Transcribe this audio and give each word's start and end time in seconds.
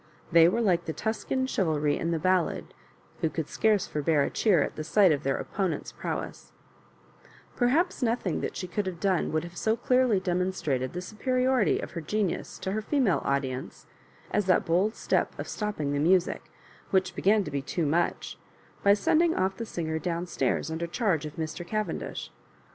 They 0.31 0.49
were 0.49 0.61
like 0.61 0.85
the. 0.85 0.93
TuscaD 0.95 1.47
chivalry 1.47 1.95
in 1.95 2.09
the 2.09 2.17
ballad, 2.17 2.73
who 3.19 3.29
could 3.29 3.47
scarce 3.47 3.85
forbear 3.85 4.23
a 4.23 4.31
cheer 4.31 4.63
at 4.63 4.75
the 4.75 4.83
sight 4.83 5.11
of 5.11 5.21
their 5.21 5.37
opponent's 5.37 5.91
prowessw 5.91 6.49
Perhaps 7.55 8.01
nothing 8.01 8.41
that 8.41 8.55
she 8.57 8.65
could 8.65 8.87
have 8.87 8.99
done 8.99 9.31
would 9.31 9.43
have 9.43 9.53
80 9.53 9.75
clearly 9.77 10.19
demonstrated 10.19 10.93
the 10.93 11.03
superiority 11.03 11.79
of 11.79 11.91
her 11.91 12.01
genius 12.01 12.57
to 12.61 12.71
her 12.71 12.81
female 12.81 13.21
audience 13.23 13.85
as 14.31 14.47
that 14.47 14.65
bold 14.65 14.95
step 14.95 15.37
of 15.37 15.47
stopping 15.47 15.93
the 15.93 15.99
music, 15.99 16.49
which 16.89 17.13
began 17.15 17.43
to 17.43 17.51
be 17.51 17.61
too 17.61 17.85
much, 17.85 18.39
by 18.81 18.95
sending 18.95 19.35
off 19.35 19.57
the 19.57 19.67
singer 19.67 19.99
down 19.99 20.25
staira^ 20.25 20.71
under 20.71 20.87
charge 20.87 21.27
of 21.27 21.35
Mr. 21.35 21.63
Cavendish. 21.63 22.31